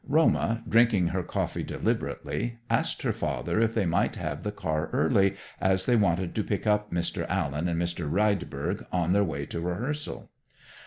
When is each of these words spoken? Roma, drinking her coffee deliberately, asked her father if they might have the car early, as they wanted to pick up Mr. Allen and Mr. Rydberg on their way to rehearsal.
Roma, 0.07 0.63
drinking 0.67 1.09
her 1.09 1.21
coffee 1.21 1.61
deliberately, 1.61 2.57
asked 2.71 3.03
her 3.03 3.13
father 3.13 3.61
if 3.61 3.75
they 3.75 3.85
might 3.85 4.15
have 4.15 4.41
the 4.41 4.51
car 4.51 4.89
early, 4.91 5.35
as 5.59 5.85
they 5.85 5.95
wanted 5.95 6.33
to 6.33 6.43
pick 6.43 6.65
up 6.65 6.91
Mr. 6.91 7.23
Allen 7.29 7.67
and 7.67 7.79
Mr. 7.79 8.11
Rydberg 8.11 8.83
on 8.91 9.13
their 9.13 9.23
way 9.23 9.45
to 9.45 9.61
rehearsal. 9.61 10.31